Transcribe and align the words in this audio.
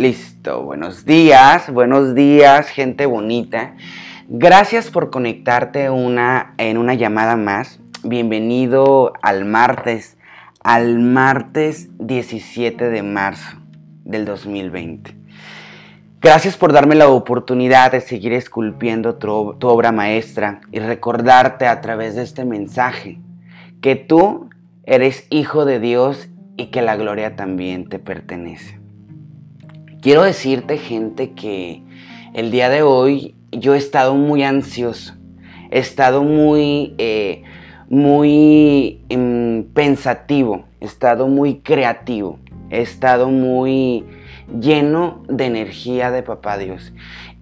Listo, 0.00 0.62
buenos 0.62 1.04
días, 1.04 1.70
buenos 1.70 2.14
días, 2.14 2.70
gente 2.70 3.04
bonita. 3.04 3.74
Gracias 4.30 4.90
por 4.90 5.10
conectarte 5.10 5.90
una, 5.90 6.54
en 6.56 6.78
una 6.78 6.94
llamada 6.94 7.36
más. 7.36 7.80
Bienvenido 8.02 9.12
al 9.20 9.44
martes, 9.44 10.16
al 10.64 11.00
martes 11.00 11.90
17 11.98 12.88
de 12.88 13.02
marzo 13.02 13.58
del 14.06 14.24
2020. 14.24 15.14
Gracias 16.22 16.56
por 16.56 16.72
darme 16.72 16.94
la 16.94 17.10
oportunidad 17.10 17.92
de 17.92 18.00
seguir 18.00 18.32
esculpiendo 18.32 19.16
tu, 19.16 19.56
tu 19.58 19.68
obra 19.68 19.92
maestra 19.92 20.62
y 20.72 20.78
recordarte 20.78 21.66
a 21.66 21.82
través 21.82 22.14
de 22.14 22.22
este 22.22 22.46
mensaje 22.46 23.18
que 23.82 23.96
tú 23.96 24.48
eres 24.84 25.26
hijo 25.28 25.66
de 25.66 25.78
Dios 25.78 26.30
y 26.56 26.68
que 26.68 26.80
la 26.80 26.96
gloria 26.96 27.36
también 27.36 27.90
te 27.90 27.98
pertenece. 27.98 28.79
Quiero 30.00 30.22
decirte, 30.22 30.78
gente, 30.78 31.32
que 31.32 31.82
el 32.32 32.50
día 32.50 32.70
de 32.70 32.80
hoy 32.80 33.34
yo 33.52 33.74
he 33.74 33.78
estado 33.78 34.14
muy 34.14 34.42
ansioso, 34.42 35.14
he 35.70 35.78
estado 35.78 36.22
muy, 36.22 36.94
eh, 36.96 37.42
muy 37.90 39.02
em, 39.10 39.64
pensativo, 39.74 40.64
he 40.80 40.86
estado 40.86 41.28
muy 41.28 41.58
creativo, 41.58 42.38
he 42.70 42.80
estado 42.80 43.28
muy 43.28 44.06
lleno 44.58 45.22
de 45.28 45.44
energía 45.44 46.10
de 46.10 46.22
Papá 46.22 46.56
Dios. 46.56 46.94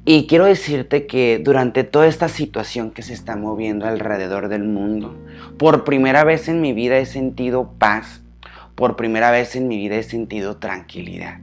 Y 0.04 0.26
quiero 0.26 0.46
decirte 0.46 1.06
que 1.06 1.38
durante 1.38 1.84
toda 1.84 2.08
esta 2.08 2.28
situación 2.28 2.90
que 2.90 3.02
se 3.02 3.12
está 3.12 3.36
moviendo 3.36 3.86
alrededor 3.86 4.48
del 4.48 4.64
mundo, 4.64 5.16
por 5.58 5.84
primera 5.84 6.24
vez 6.24 6.48
en 6.48 6.60
mi 6.60 6.72
vida 6.72 6.98
he 6.98 7.06
sentido 7.06 7.74
paz, 7.78 8.20
por 8.74 8.96
primera 8.96 9.30
vez 9.30 9.54
en 9.54 9.68
mi 9.68 9.76
vida 9.76 9.94
he 9.94 10.02
sentido 10.02 10.56
tranquilidad. 10.56 11.38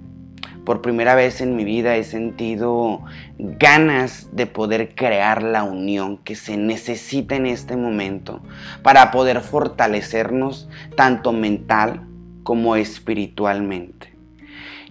Por 0.66 0.82
primera 0.82 1.14
vez 1.14 1.42
en 1.42 1.56
mi 1.56 1.64
vida 1.64 1.96
he 1.96 2.04
sentido 2.04 3.04
ganas 3.38 4.30
de 4.32 4.48
poder 4.48 4.96
crear 4.96 5.44
la 5.44 5.64
unión 5.64 6.18
que 6.18 6.36
se 6.36 6.58
necesita 6.58 7.36
en 7.36 7.46
este 7.46 7.78
momento 7.78 8.42
para 8.82 9.12
poder 9.12 9.42
fortalecernos 9.42 10.68
tanto 10.96 11.32
mental 11.34 12.02
como 12.42 12.76
espiritualmente. 12.76 14.16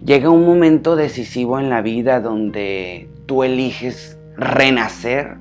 Llega 0.03 0.29
un 0.29 0.45
momento 0.45 0.95
decisivo 0.95 1.59
en 1.59 1.69
la 1.69 1.81
vida 1.81 2.21
donde 2.21 3.09
tú 3.25 3.43
eliges 3.43 4.17
renacer 4.37 5.37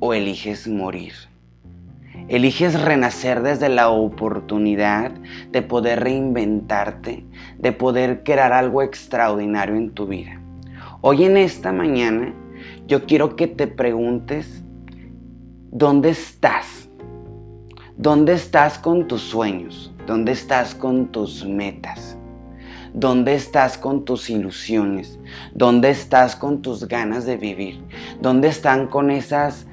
o 0.00 0.12
eliges 0.12 0.66
morir. 0.66 1.12
Eliges 2.28 2.80
renacer 2.82 3.40
desde 3.42 3.68
la 3.68 3.88
oportunidad 3.88 5.12
de 5.52 5.62
poder 5.62 6.00
reinventarte, 6.00 7.24
de 7.56 7.72
poder 7.72 8.24
crear 8.24 8.52
algo 8.52 8.82
extraordinario 8.82 9.76
en 9.76 9.90
tu 9.90 10.08
vida. 10.08 10.40
Hoy 11.02 11.22
en 11.22 11.36
esta 11.36 11.70
mañana 11.72 12.34
yo 12.88 13.06
quiero 13.06 13.36
que 13.36 13.46
te 13.46 13.68
preguntes, 13.68 14.64
¿dónde 15.70 16.10
estás? 16.10 16.88
¿Dónde 17.96 18.32
estás 18.32 18.78
con 18.78 19.06
tus 19.06 19.22
sueños? 19.22 19.94
¿Dónde 20.04 20.32
estás 20.32 20.74
con 20.74 21.12
tus 21.12 21.46
metas? 21.46 22.18
¿Dónde 22.92 23.36
estás 23.36 23.78
con 23.78 24.04
tus 24.04 24.30
ilusiones? 24.30 25.20
¿Dónde 25.54 25.90
estás 25.90 26.34
con 26.34 26.60
tus 26.60 26.88
ganas 26.88 27.24
de 27.24 27.36
vivir? 27.36 27.84
¿Dónde 28.20 28.48
están 28.48 28.88
con 28.88 29.12
esas 29.12 29.65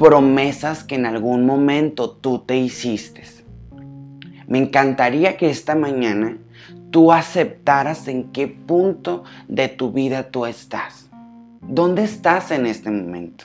promesas 0.00 0.82
que 0.82 0.94
en 0.94 1.04
algún 1.04 1.44
momento 1.44 2.10
tú 2.10 2.38
te 2.38 2.56
hiciste. 2.56 3.22
Me 4.46 4.56
encantaría 4.56 5.36
que 5.36 5.50
esta 5.50 5.74
mañana 5.74 6.38
tú 6.90 7.12
aceptaras 7.12 8.08
en 8.08 8.32
qué 8.32 8.48
punto 8.48 9.24
de 9.46 9.68
tu 9.68 9.92
vida 9.92 10.30
tú 10.30 10.46
estás. 10.46 11.10
¿Dónde 11.60 12.04
estás 12.04 12.50
en 12.50 12.64
este 12.64 12.90
momento? 12.90 13.44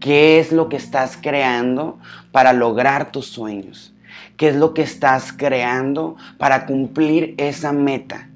¿Qué 0.00 0.40
es 0.40 0.50
lo 0.50 0.68
que 0.68 0.76
estás 0.76 1.16
creando 1.16 2.00
para 2.32 2.52
lograr 2.52 3.12
tus 3.12 3.26
sueños? 3.26 3.94
¿Qué 4.36 4.48
es 4.48 4.56
lo 4.56 4.74
que 4.74 4.82
estás 4.82 5.32
creando 5.32 6.16
para 6.36 6.66
cumplir 6.66 7.36
esa 7.38 7.70
meta? 7.70 8.28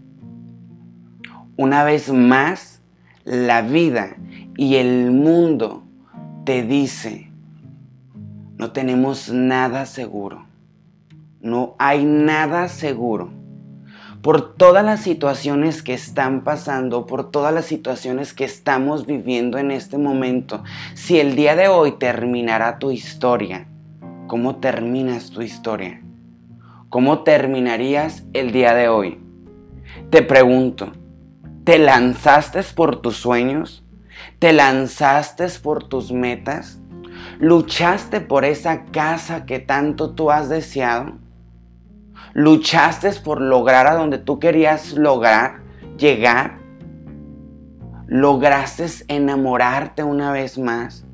Una 1.57 1.83
vez 1.83 2.13
más, 2.13 2.81
la 3.25 3.61
vida 3.61 4.15
y 4.57 4.77
el 4.77 5.11
mundo 5.11 5.80
te 6.51 6.65
dice, 6.65 7.31
no 8.57 8.73
tenemos 8.73 9.31
nada 9.31 9.87
seguro, 9.87 10.47
no 11.41 11.77
hay 11.79 12.05
nada 12.05 12.67
seguro. 12.67 13.31
Por 14.21 14.57
todas 14.57 14.85
las 14.85 15.01
situaciones 15.01 15.85
que 15.85 15.95
están 15.95 16.43
pasando, 16.43 17.07
por 17.07 17.31
todas 17.31 17.55
las 17.55 17.67
situaciones 17.67 18.35
que 18.35 18.43
estamos 18.43 19.07
viviendo 19.07 19.59
en 19.59 19.71
este 19.71 19.97
momento, 19.97 20.65
si 20.95 21.21
el 21.21 21.37
día 21.37 21.55
de 21.55 21.69
hoy 21.69 21.93
terminará 21.93 22.81
tu 22.81 22.91
historia, 22.91 23.69
¿cómo 24.27 24.57
terminas 24.57 25.31
tu 25.31 25.43
historia? 25.43 26.03
¿Cómo 26.89 27.21
terminarías 27.21 28.25
el 28.33 28.51
día 28.51 28.75
de 28.75 28.89
hoy? 28.89 29.21
Te 30.11 30.23
pregunto, 30.23 30.91
¿te 31.63 31.79
lanzaste 31.79 32.61
por 32.75 32.97
tus 32.97 33.19
sueños? 33.19 33.85
¿Te 34.39 34.53
lanzaste 34.53 35.47
por 35.63 35.89
tus 35.89 36.13
metas? 36.13 36.81
¿Luchaste 37.39 38.21
por 38.21 38.45
esa 38.45 38.85
casa 38.87 39.47
que 39.47 39.59
tanto 39.59 40.15
tú 40.15 40.31
has 40.31 40.49
deseado? 40.49 41.19
¿Luchaste 42.33 43.11
por 43.25 43.41
lograr 43.41 43.87
a 43.87 43.95
donde 43.95 44.19
tú 44.19 44.39
querías 44.39 44.93
lograr, 44.93 45.63
llegar? 45.99 46.59
¿Lograste 48.07 48.87
enamorarte 49.09 50.03
una 50.03 50.33
vez 50.33 50.59
más? 50.59 51.05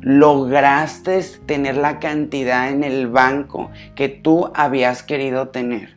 ¿Lograste 0.00 1.22
tener 1.46 1.76
la 1.76 1.98
cantidad 1.98 2.70
en 2.70 2.84
el 2.84 3.08
banco 3.08 3.70
que 3.94 4.08
tú 4.08 4.52
habías 4.54 5.02
querido 5.02 5.48
tener? 5.48 5.96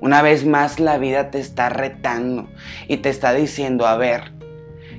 Una 0.00 0.22
vez 0.22 0.46
más 0.46 0.80
la 0.80 0.98
vida 0.98 1.30
te 1.30 1.40
está 1.40 1.68
retando 1.68 2.48
y 2.88 2.98
te 2.98 3.08
está 3.08 3.32
diciendo, 3.32 3.86
a 3.86 3.96
ver, 3.96 4.33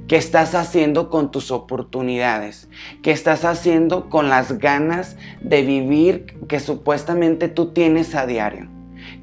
¿Qué 0.07 0.17
estás 0.17 0.53
haciendo 0.53 1.09
con 1.09 1.31
tus 1.31 1.49
oportunidades? 1.49 2.69
¿Qué 3.01 3.09
estás 3.09 3.43
haciendo 3.43 4.07
con 4.07 4.29
las 4.29 4.59
ganas 4.59 5.17
de 5.41 5.63
vivir 5.63 6.37
que 6.47 6.59
supuestamente 6.59 7.47
tú 7.47 7.71
tienes 7.73 8.13
a 8.13 8.27
diario? 8.27 8.69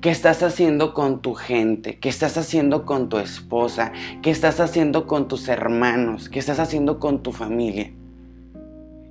¿Qué 0.00 0.10
estás 0.10 0.42
haciendo 0.42 0.92
con 0.92 1.22
tu 1.22 1.34
gente? 1.34 2.00
¿Qué 2.00 2.08
estás 2.08 2.36
haciendo 2.36 2.84
con 2.84 3.08
tu 3.08 3.18
esposa? 3.18 3.92
¿Qué 4.22 4.30
estás 4.30 4.58
haciendo 4.58 5.06
con 5.06 5.28
tus 5.28 5.46
hermanos? 5.46 6.28
¿Qué 6.28 6.40
estás 6.40 6.58
haciendo 6.58 6.98
con 6.98 7.22
tu 7.22 7.30
familia? 7.30 7.92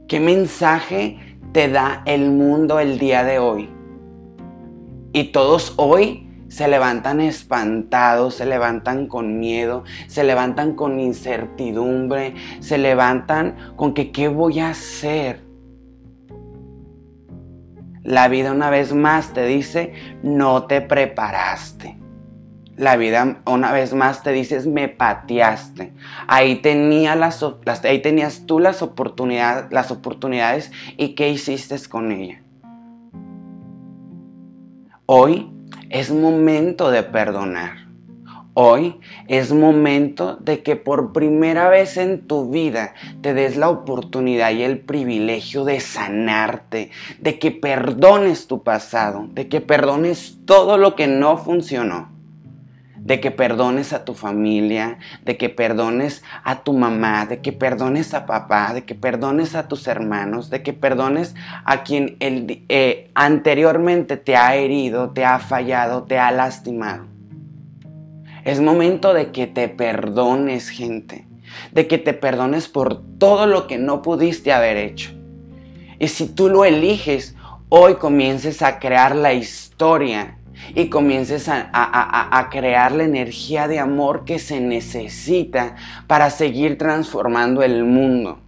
¿Qué 0.09 0.19
mensaje 0.19 1.37
te 1.53 1.69
da 1.69 2.03
el 2.05 2.31
mundo 2.31 2.81
el 2.81 2.99
día 2.99 3.23
de 3.23 3.39
hoy? 3.39 3.69
Y 5.13 5.31
todos 5.31 5.73
hoy 5.77 6.27
se 6.51 6.67
levantan 6.67 7.21
espantados, 7.21 8.35
se 8.35 8.45
levantan 8.45 9.07
con 9.07 9.39
miedo, 9.39 9.85
se 10.07 10.25
levantan 10.25 10.75
con 10.75 10.99
incertidumbre, 10.99 12.35
se 12.59 12.77
levantan 12.77 13.55
con 13.77 13.93
que 13.93 14.11
qué 14.11 14.27
voy 14.27 14.59
a 14.59 14.71
hacer. 14.71 15.45
La 18.03 18.27
vida 18.27 18.51
una 18.51 18.69
vez 18.69 18.93
más 18.93 19.31
te 19.31 19.45
dice, 19.45 19.93
no 20.23 20.65
te 20.65 20.81
preparaste. 20.81 21.97
La 22.75 22.97
vida 22.97 23.41
una 23.45 23.71
vez 23.71 23.93
más 23.93 24.21
te 24.21 24.33
dice, 24.33 24.59
me 24.67 24.89
pateaste. 24.89 25.93
Ahí, 26.27 26.57
tenías 26.57 27.39
tú 28.45 28.59
las, 28.59 28.83
las 29.69 29.91
oportunidades 29.91 30.71
y 30.97 31.15
qué 31.15 31.29
hiciste 31.29 31.77
con 31.87 32.11
ella. 32.11 32.41
Hoy 35.05 35.60
es 35.91 36.09
momento 36.09 36.89
de 36.89 37.03
perdonar. 37.03 37.87
Hoy 38.53 38.99
es 39.27 39.51
momento 39.51 40.37
de 40.37 40.63
que 40.63 40.75
por 40.75 41.13
primera 41.13 41.69
vez 41.69 41.97
en 41.97 42.27
tu 42.27 42.49
vida 42.49 42.93
te 43.21 43.33
des 43.33 43.55
la 43.55 43.69
oportunidad 43.69 44.51
y 44.51 44.63
el 44.63 44.79
privilegio 44.79 45.63
de 45.63 45.79
sanarte, 45.79 46.91
de 47.19 47.39
que 47.39 47.51
perdones 47.51 48.47
tu 48.47 48.63
pasado, 48.63 49.27
de 49.31 49.47
que 49.47 49.61
perdones 49.61 50.37
todo 50.45 50.77
lo 50.77 50.95
que 50.95 51.07
no 51.07 51.37
funcionó 51.37 52.09
de 53.03 53.19
que 53.19 53.31
perdones 53.31 53.93
a 53.93 54.05
tu 54.05 54.13
familia, 54.13 54.99
de 55.25 55.35
que 55.35 55.49
perdones 55.49 56.23
a 56.43 56.63
tu 56.63 56.73
mamá, 56.73 57.25
de 57.25 57.41
que 57.41 57.51
perdones 57.51 58.13
a 58.13 58.27
papá, 58.27 58.73
de 58.73 58.85
que 58.85 58.93
perdones 58.93 59.55
a 59.55 59.67
tus 59.67 59.87
hermanos, 59.87 60.49
de 60.51 60.61
que 60.61 60.73
perdones 60.73 61.33
a 61.65 61.83
quien 61.83 62.17
eh, 62.19 63.09
anteriormente 63.15 64.17
te 64.17 64.35
ha 64.35 64.55
herido, 64.55 65.09
te 65.09 65.25
ha 65.25 65.39
fallado, 65.39 66.03
te 66.03 66.19
ha 66.19 66.31
lastimado. 66.31 67.07
Es 68.43 68.61
momento 68.61 69.13
de 69.13 69.31
que 69.31 69.47
te 69.47 69.67
perdones, 69.67 70.69
gente, 70.69 71.27
de 71.71 71.87
que 71.87 71.97
te 71.97 72.13
perdones 72.13 72.67
por 72.67 73.01
todo 73.17 73.47
lo 73.47 73.65
que 73.65 73.79
no 73.79 74.03
pudiste 74.03 74.53
haber 74.53 74.77
hecho. 74.77 75.11
Y 75.99 76.07
si 76.07 76.27
tú 76.27 76.49
lo 76.49 76.65
eliges, 76.65 77.35
hoy 77.69 77.95
comiences 77.95 78.61
a 78.61 78.79
crear 78.79 79.15
la 79.15 79.33
historia 79.33 80.37
y 80.75 80.89
comiences 80.89 81.49
a, 81.49 82.47
crear 82.51 82.91
la 82.91 83.03
energía 83.03 83.67
de 83.67 83.79
amor 83.79 84.25
que 84.25 84.39
se 84.39 84.59
necesita 84.59 85.75
para 86.07 86.29
seguir 86.29 86.77
transformando 86.77 87.63
el 87.63 87.83
mundo. 87.83 88.39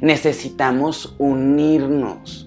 Necesitamos 0.00 1.14
unirnos. 1.18 2.46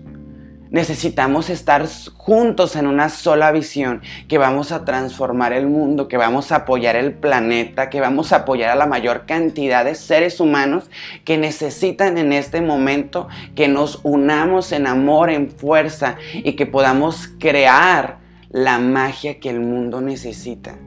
Necesitamos 0.71 1.49
estar 1.49 1.87
juntos 2.13 2.75
en 2.75 2.85
una 2.85 3.09
sola 3.09 3.51
visión, 3.51 4.03
que 4.27 4.37
vamos 4.37 4.71
a 4.71 4.85
transformar 4.85 5.51
el 5.51 5.65
mundo, 5.65 6.07
que 6.07 6.17
vamos 6.17 6.51
a 6.51 6.57
apoyar 6.57 6.95
el 6.95 7.13
planeta, 7.13 7.89
que 7.89 7.99
vamos 7.99 8.31
a 8.31 8.37
apoyar 8.37 8.69
a 8.69 8.75
la 8.75 8.85
mayor 8.85 9.25
cantidad 9.25 9.83
de 9.83 9.95
seres 9.95 10.39
humanos 10.39 10.91
que 11.25 11.39
necesitan 11.39 12.19
en 12.19 12.33
este 12.33 12.61
momento 12.61 13.27
que 13.55 13.67
nos 13.67 13.99
unamos 14.03 14.71
en 14.71 14.85
amor, 14.85 15.31
en 15.31 15.49
fuerza 15.49 16.17
y 16.35 16.53
que 16.53 16.67
podamos 16.67 17.29
crear 17.39 18.18
la 18.49 18.79
magia 18.79 19.39
que 19.39 19.49
el 19.49 19.59
mundo 19.59 20.01
necesita. 20.01 20.77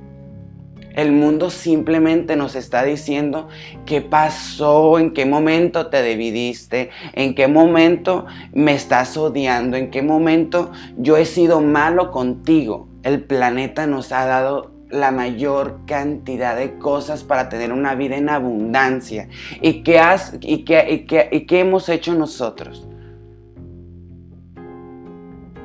El 0.94 1.12
mundo 1.12 1.48
simplemente 1.48 2.36
nos 2.36 2.54
está 2.54 2.84
diciendo 2.84 3.48
qué 3.86 4.02
pasó, 4.02 4.98
en 4.98 5.14
qué 5.14 5.24
momento 5.24 5.86
te 5.86 6.02
dividiste, 6.02 6.90
en 7.14 7.34
qué 7.34 7.48
momento 7.48 8.26
me 8.52 8.74
estás 8.74 9.16
odiando, 9.16 9.78
en 9.78 9.90
qué 9.90 10.02
momento 10.02 10.70
yo 10.98 11.16
he 11.16 11.24
sido 11.24 11.62
malo 11.62 12.10
contigo. 12.10 12.88
El 13.04 13.24
planeta 13.24 13.86
nos 13.86 14.12
ha 14.12 14.26
dado 14.26 14.70
la 14.90 15.10
mayor 15.10 15.80
cantidad 15.86 16.54
de 16.56 16.76
cosas 16.76 17.24
para 17.24 17.48
tener 17.48 17.72
una 17.72 17.94
vida 17.94 18.16
en 18.16 18.28
abundancia. 18.28 19.28
¿Y 19.62 19.82
qué, 19.82 19.98
has, 19.98 20.36
y 20.42 20.64
qué, 20.64 21.06
y 21.32 21.46
qué 21.46 21.60
hemos 21.60 21.88
hecho 21.88 22.14
nosotros? 22.14 22.86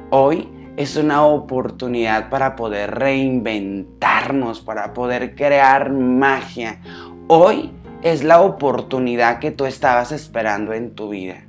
Hoy 0.10 0.48
es 0.78 0.96
una 0.96 1.26
oportunidad 1.26 2.30
para 2.30 2.56
poder 2.56 2.92
reinventarnos, 2.92 4.62
para 4.62 4.94
poder 4.94 5.36
crear 5.36 5.92
magia. 5.92 6.80
Hoy 7.28 7.74
es 8.04 8.24
la 8.24 8.42
oportunidad 8.42 9.40
que 9.40 9.50
tú 9.50 9.66
estabas 9.66 10.12
esperando 10.12 10.74
en 10.74 10.94
tu 10.94 11.10
vida. 11.10 11.48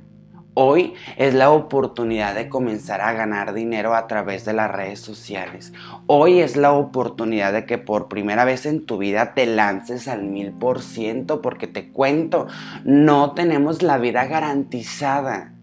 Hoy 0.55 0.95
es 1.15 1.35
la 1.35 1.51
oportunidad 1.51 2.33
de 2.33 2.49
comenzar 2.49 3.01
a 3.01 3.13
ganar 3.13 3.53
dinero 3.53 3.93
a 3.93 4.07
través 4.07 4.45
de 4.45 4.53
las 4.53 4.69
redes 4.69 4.99
sociales. 4.99 5.73
Hoy 6.07 6.39
es 6.39 6.57
la 6.57 6.73
oportunidad 6.73 7.53
de 7.53 7.65
que 7.65 7.77
por 7.77 8.09
primera 8.09 8.45
vez 8.45 8.65
en 8.65 8.85
tu 8.85 8.97
vida 8.97 9.35
te 9.35 9.45
lances 9.45 10.07
al 10.07 10.23
mil 10.23 10.51
por 10.53 10.81
ciento 10.81 11.41
porque 11.41 11.67
te 11.67 11.91
cuento, 11.91 12.47
no 12.83 13.33
tenemos 13.33 13.83
la 13.83 13.99
vida 13.99 14.25
garantizada. 14.25 15.53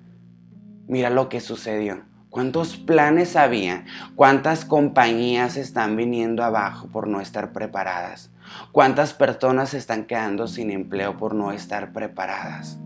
Mira 0.87 1.11
lo 1.11 1.29
que 1.29 1.41
sucedió. 1.41 2.05
¿Cuántos 2.31 2.77
planes 2.77 3.37
había? 3.37 3.85
¿Cuántas 4.15 4.65
compañías 4.65 5.57
están 5.57 5.97
viniendo 5.97 6.45
abajo 6.45 6.89
por 6.89 7.09
no 7.09 7.21
estar 7.21 7.53
preparadas? 7.53 8.31
¿Cuántas 8.73 9.15
personas 9.15 9.75
están 9.75 10.05
quedando 10.05 10.47
sin 10.47 10.71
empleo 10.71 11.17
por 11.17 11.35
no 11.35 11.53
estar 11.53 11.93
preparadas? 11.93 12.79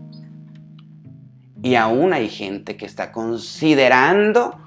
Y 1.61 1.75
aún 1.75 2.13
hay 2.13 2.29
gente 2.29 2.77
que 2.77 2.85
está 2.85 3.11
considerando 3.11 4.57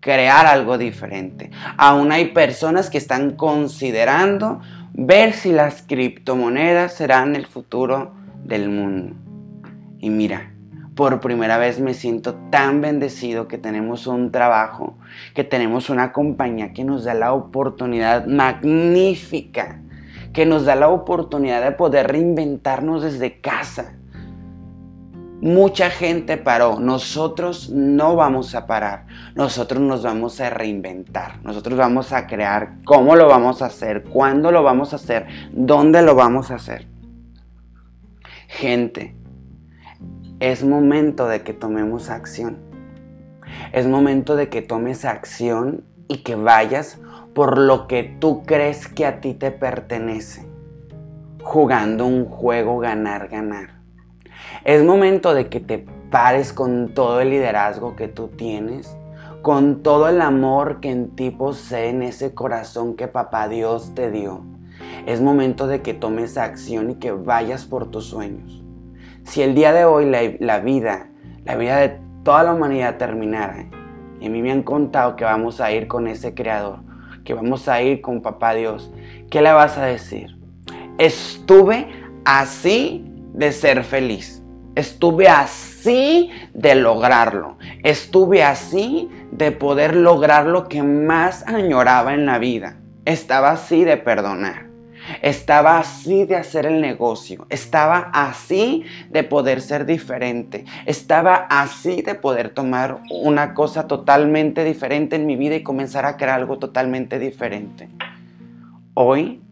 crear 0.00 0.46
algo 0.46 0.78
diferente. 0.78 1.50
Aún 1.76 2.10
hay 2.10 2.26
personas 2.32 2.90
que 2.90 2.98
están 2.98 3.36
considerando 3.36 4.60
ver 4.92 5.32
si 5.32 5.52
las 5.52 5.82
criptomonedas 5.82 6.94
serán 6.94 7.36
el 7.36 7.46
futuro 7.46 8.14
del 8.44 8.68
mundo. 8.68 9.14
Y 9.98 10.10
mira, 10.10 10.52
por 10.94 11.20
primera 11.20 11.56
vez 11.56 11.80
me 11.80 11.94
siento 11.94 12.34
tan 12.50 12.80
bendecido 12.80 13.48
que 13.48 13.58
tenemos 13.58 14.06
un 14.06 14.30
trabajo, 14.30 14.98
que 15.34 15.44
tenemos 15.44 15.88
una 15.88 16.12
compañía 16.12 16.72
que 16.72 16.84
nos 16.84 17.04
da 17.04 17.14
la 17.14 17.32
oportunidad 17.32 18.26
magnífica, 18.26 19.80
que 20.32 20.44
nos 20.44 20.64
da 20.64 20.76
la 20.76 20.88
oportunidad 20.88 21.62
de 21.62 21.72
poder 21.72 22.08
reinventarnos 22.08 23.02
desde 23.02 23.40
casa. 23.40 23.94
Mucha 25.40 25.90
gente 25.90 26.36
paró, 26.36 26.78
nosotros 26.78 27.70
no 27.70 28.14
vamos 28.14 28.54
a 28.54 28.66
parar, 28.66 29.06
nosotros 29.34 29.80
nos 29.80 30.04
vamos 30.04 30.40
a 30.40 30.50
reinventar, 30.50 31.42
nosotros 31.42 31.76
vamos 31.76 32.12
a 32.12 32.28
crear 32.28 32.76
cómo 32.84 33.16
lo 33.16 33.26
vamos 33.26 33.60
a 33.60 33.66
hacer, 33.66 34.04
cuándo 34.04 34.52
lo 34.52 34.62
vamos 34.62 34.92
a 34.92 34.96
hacer, 34.96 35.26
dónde 35.52 36.02
lo 36.02 36.14
vamos 36.14 36.52
a 36.52 36.56
hacer. 36.56 36.86
Gente, 38.46 39.16
es 40.42 40.64
momento 40.64 41.28
de 41.28 41.42
que 41.42 41.52
tomemos 41.52 42.10
acción. 42.10 42.58
Es 43.72 43.86
momento 43.86 44.34
de 44.34 44.48
que 44.48 44.60
tomes 44.60 45.04
acción 45.04 45.84
y 46.08 46.24
que 46.24 46.34
vayas 46.34 46.98
por 47.32 47.58
lo 47.58 47.86
que 47.86 48.16
tú 48.18 48.42
crees 48.42 48.88
que 48.88 49.06
a 49.06 49.20
ti 49.20 49.34
te 49.34 49.52
pertenece. 49.52 50.44
Jugando 51.44 52.06
un 52.06 52.24
juego 52.24 52.80
ganar-ganar. 52.80 53.82
Es 54.64 54.82
momento 54.82 55.32
de 55.32 55.48
que 55.48 55.60
te 55.60 55.86
pares 56.10 56.52
con 56.52 56.92
todo 56.92 57.20
el 57.20 57.30
liderazgo 57.30 57.94
que 57.94 58.08
tú 58.08 58.26
tienes, 58.26 58.96
con 59.42 59.84
todo 59.84 60.08
el 60.08 60.20
amor 60.20 60.80
que 60.80 60.90
en 60.90 61.14
ti 61.14 61.30
posee 61.30 61.90
en 61.90 62.02
ese 62.02 62.34
corazón 62.34 62.96
que 62.96 63.06
papá 63.06 63.46
Dios 63.46 63.94
te 63.94 64.10
dio. 64.10 64.42
Es 65.06 65.20
momento 65.20 65.68
de 65.68 65.82
que 65.82 65.94
tomes 65.94 66.36
acción 66.36 66.90
y 66.90 66.94
que 66.96 67.12
vayas 67.12 67.64
por 67.64 67.92
tus 67.92 68.06
sueños. 68.06 68.61
Si 69.24 69.42
el 69.42 69.54
día 69.54 69.72
de 69.72 69.84
hoy 69.84 70.10
la, 70.38 70.60
vida, 70.60 71.08
la 71.44 71.56
vida 71.56 71.76
de 71.78 71.98
toda 72.24 72.42
la 72.42 72.52
humanidad 72.52 72.96
terminara, 72.96 73.66
y 74.20 74.26
a 74.26 74.30
mí 74.30 74.42
me 74.42 74.52
han 74.52 74.62
contado 74.62 75.16
que 75.16 75.24
vamos 75.24 75.60
a 75.60 75.72
ir 75.72 75.88
con 75.88 76.06
ese 76.06 76.34
creador, 76.34 76.80
que 77.24 77.34
vamos 77.34 77.68
a 77.68 77.82
ir 77.82 78.00
con 78.00 78.22
papá 78.22 78.54
Dios, 78.54 78.92
¿qué 79.30 79.42
le 79.42 79.52
vas 79.52 79.78
a 79.78 79.84
decir? 79.84 80.36
Estuve 80.98 81.88
así 82.24 83.04
de 83.32 83.52
ser 83.52 83.84
feliz. 83.84 84.42
Estuve 84.74 85.28
así 85.28 86.30
de 86.54 86.74
lograrlo. 86.74 87.58
Estuve 87.82 88.42
así 88.42 89.10
de 89.30 89.52
poder 89.52 89.96
lograr 89.96 90.46
lo 90.46 90.68
que 90.68 90.82
más 90.82 91.46
añoraba 91.46 92.14
en 92.14 92.26
la 92.26 92.38
vida. 92.38 92.76
Estaba 93.04 93.50
así 93.50 93.84
de 93.84 93.96
perdonar. 93.96 94.71
Estaba 95.20 95.78
así 95.78 96.24
de 96.24 96.36
hacer 96.36 96.66
el 96.66 96.80
negocio. 96.80 97.46
Estaba 97.48 98.10
así 98.12 98.84
de 99.10 99.24
poder 99.24 99.60
ser 99.60 99.86
diferente. 99.86 100.64
Estaba 100.86 101.46
así 101.50 102.02
de 102.02 102.14
poder 102.14 102.50
tomar 102.50 103.00
una 103.10 103.54
cosa 103.54 103.86
totalmente 103.86 104.64
diferente 104.64 105.16
en 105.16 105.26
mi 105.26 105.36
vida 105.36 105.56
y 105.56 105.62
comenzar 105.62 106.06
a 106.06 106.16
crear 106.16 106.40
algo 106.40 106.58
totalmente 106.58 107.18
diferente. 107.18 107.88
Hoy, 108.94 109.42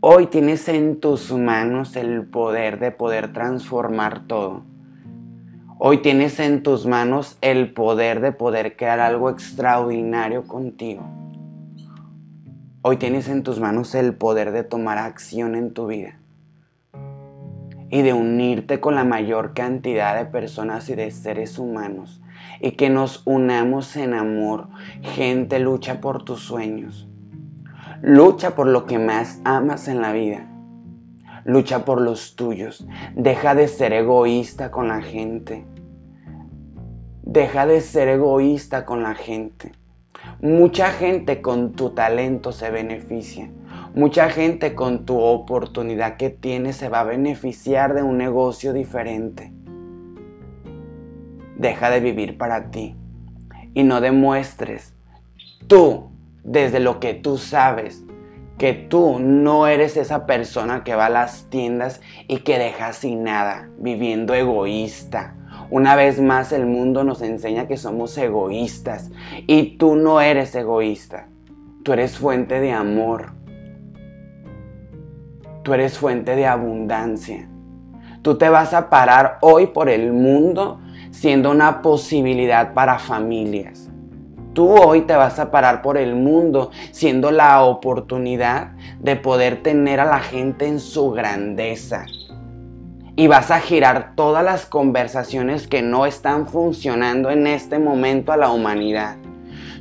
hoy 0.00 0.26
tienes 0.26 0.68
en 0.68 1.00
tus 1.00 1.32
manos 1.32 1.96
el 1.96 2.24
poder 2.26 2.78
de 2.78 2.90
poder 2.90 3.32
transformar 3.32 4.26
todo. 4.26 4.62
Hoy 5.84 5.98
tienes 5.98 6.38
en 6.38 6.62
tus 6.62 6.86
manos 6.86 7.38
el 7.40 7.72
poder 7.72 8.20
de 8.20 8.30
poder 8.30 8.76
crear 8.76 9.00
algo 9.00 9.30
extraordinario 9.30 10.46
contigo. 10.46 11.21
Hoy 12.84 12.96
tienes 12.96 13.28
en 13.28 13.44
tus 13.44 13.60
manos 13.60 13.94
el 13.94 14.12
poder 14.12 14.50
de 14.50 14.64
tomar 14.64 14.98
acción 14.98 15.54
en 15.54 15.72
tu 15.72 15.86
vida 15.86 16.18
y 17.90 18.02
de 18.02 18.12
unirte 18.12 18.80
con 18.80 18.96
la 18.96 19.04
mayor 19.04 19.54
cantidad 19.54 20.16
de 20.16 20.24
personas 20.24 20.88
y 20.88 20.96
de 20.96 21.12
seres 21.12 21.60
humanos 21.60 22.20
y 22.60 22.72
que 22.72 22.90
nos 22.90 23.22
unamos 23.24 23.94
en 23.94 24.14
amor. 24.14 24.66
Gente, 25.00 25.60
lucha 25.60 26.00
por 26.00 26.24
tus 26.24 26.40
sueños. 26.40 27.08
Lucha 28.02 28.56
por 28.56 28.66
lo 28.66 28.84
que 28.86 28.98
más 28.98 29.40
amas 29.44 29.86
en 29.86 30.02
la 30.02 30.12
vida. 30.12 30.50
Lucha 31.44 31.84
por 31.84 32.00
los 32.00 32.34
tuyos. 32.34 32.84
Deja 33.14 33.54
de 33.54 33.68
ser 33.68 33.92
egoísta 33.92 34.72
con 34.72 34.88
la 34.88 35.02
gente. 35.02 35.64
Deja 37.22 37.64
de 37.64 37.80
ser 37.80 38.08
egoísta 38.08 38.84
con 38.84 39.04
la 39.04 39.14
gente. 39.14 39.70
Mucha 40.42 40.90
gente 40.90 41.40
con 41.40 41.70
tu 41.70 41.90
talento 41.90 42.50
se 42.50 42.68
beneficia. 42.72 43.48
Mucha 43.94 44.28
gente 44.28 44.74
con 44.74 45.06
tu 45.06 45.20
oportunidad 45.20 46.16
que 46.16 46.30
tienes 46.30 46.74
se 46.74 46.88
va 46.88 46.98
a 46.98 47.04
beneficiar 47.04 47.94
de 47.94 48.02
un 48.02 48.18
negocio 48.18 48.72
diferente. 48.72 49.52
Deja 51.56 51.90
de 51.90 52.00
vivir 52.00 52.38
para 52.38 52.72
ti 52.72 52.96
y 53.72 53.84
no 53.84 54.00
demuestres 54.00 54.96
tú, 55.68 56.10
desde 56.42 56.80
lo 56.80 56.98
que 56.98 57.14
tú 57.14 57.38
sabes, 57.38 58.02
que 58.58 58.72
tú 58.72 59.20
no 59.20 59.68
eres 59.68 59.96
esa 59.96 60.26
persona 60.26 60.82
que 60.82 60.96
va 60.96 61.06
a 61.06 61.10
las 61.10 61.50
tiendas 61.50 62.00
y 62.26 62.38
que 62.38 62.58
deja 62.58 62.92
sin 62.94 63.22
nada, 63.22 63.70
viviendo 63.78 64.34
egoísta, 64.34 65.36
una 65.72 65.96
vez 65.96 66.20
más 66.20 66.52
el 66.52 66.66
mundo 66.66 67.02
nos 67.02 67.22
enseña 67.22 67.66
que 67.66 67.78
somos 67.78 68.18
egoístas 68.18 69.10
y 69.46 69.78
tú 69.78 69.96
no 69.96 70.20
eres 70.20 70.54
egoísta. 70.54 71.28
Tú 71.82 71.94
eres 71.94 72.18
fuente 72.18 72.60
de 72.60 72.72
amor. 72.72 73.32
Tú 75.62 75.72
eres 75.72 75.96
fuente 75.96 76.36
de 76.36 76.46
abundancia. 76.46 77.48
Tú 78.20 78.36
te 78.36 78.50
vas 78.50 78.74
a 78.74 78.90
parar 78.90 79.38
hoy 79.40 79.68
por 79.68 79.88
el 79.88 80.12
mundo 80.12 80.78
siendo 81.10 81.50
una 81.50 81.80
posibilidad 81.80 82.74
para 82.74 82.98
familias. 82.98 83.88
Tú 84.52 84.68
hoy 84.68 85.00
te 85.00 85.16
vas 85.16 85.38
a 85.38 85.50
parar 85.50 85.80
por 85.80 85.96
el 85.96 86.14
mundo 86.14 86.70
siendo 86.90 87.30
la 87.30 87.62
oportunidad 87.62 88.72
de 89.00 89.16
poder 89.16 89.62
tener 89.62 90.00
a 90.00 90.04
la 90.04 90.20
gente 90.20 90.66
en 90.66 90.80
su 90.80 91.12
grandeza. 91.12 92.04
Y 93.14 93.26
vas 93.26 93.50
a 93.50 93.60
girar 93.60 94.12
todas 94.16 94.42
las 94.42 94.66
conversaciones 94.66 95.68
que 95.68 95.82
no 95.82 96.06
están 96.06 96.46
funcionando 96.46 97.30
en 97.30 97.46
este 97.46 97.78
momento 97.78 98.32
a 98.32 98.36
la 98.36 98.50
humanidad. 98.50 99.16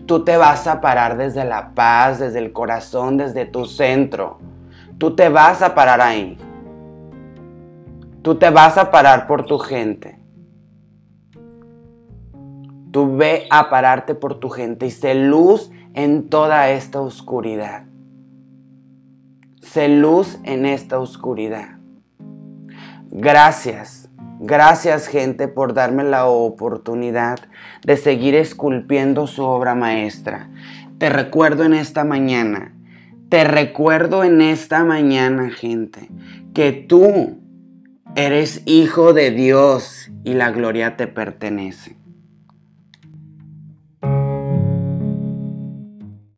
Tú 0.05 0.25
te 0.25 0.35
vas 0.35 0.67
a 0.67 0.81
parar 0.81 1.17
desde 1.17 1.45
la 1.45 1.73
paz, 1.73 2.19
desde 2.19 2.39
el 2.39 2.51
corazón, 2.51 3.17
desde 3.17 3.45
tu 3.45 3.65
centro. 3.65 4.39
Tú 4.97 5.15
te 5.15 5.29
vas 5.29 5.61
a 5.61 5.73
parar 5.73 6.01
ahí. 6.01 6.37
Tú 8.21 8.35
te 8.35 8.49
vas 8.49 8.77
a 8.77 8.91
parar 8.91 9.27
por 9.27 9.45
tu 9.45 9.57
gente. 9.57 10.19
Tú 12.91 13.15
ve 13.15 13.47
a 13.49 13.69
pararte 13.69 14.15
por 14.15 14.35
tu 14.39 14.49
gente 14.49 14.85
y 14.85 14.91
sé 14.91 15.15
luz 15.15 15.71
en 15.93 16.29
toda 16.29 16.69
esta 16.69 16.99
oscuridad. 16.99 17.85
Sé 19.61 19.87
luz 19.87 20.37
en 20.43 20.65
esta 20.65 20.99
oscuridad. 20.99 21.80
Gracias, 23.13 24.09
gracias 24.39 25.07
gente 25.07 25.49
por 25.49 25.73
darme 25.73 26.05
la 26.05 26.27
oportunidad 26.27 27.39
de 27.83 27.97
seguir 27.97 28.35
esculpiendo 28.35 29.27
su 29.27 29.43
obra 29.43 29.75
maestra. 29.75 30.49
Te 30.97 31.09
recuerdo 31.09 31.65
en 31.65 31.73
esta 31.73 32.05
mañana, 32.05 32.73
te 33.27 33.43
recuerdo 33.43 34.23
en 34.23 34.39
esta 34.39 34.85
mañana 34.85 35.49
gente, 35.49 36.09
que 36.53 36.71
tú 36.71 37.37
eres 38.15 38.61
hijo 38.65 39.11
de 39.11 39.31
Dios 39.31 40.09
y 40.23 40.33
la 40.35 40.51
gloria 40.51 40.95
te 40.95 41.07
pertenece. 41.07 42.00